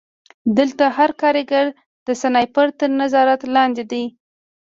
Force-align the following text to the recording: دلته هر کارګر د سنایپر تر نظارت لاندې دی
دلته 0.57 0.85
هر 0.97 1.09
کارګر 1.21 1.65
د 2.07 2.09
سنایپر 2.21 2.67
تر 2.79 2.89
نظارت 3.01 3.41
لاندې 3.55 3.83
دی 3.91 4.03